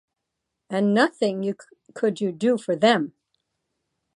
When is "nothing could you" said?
0.95-2.31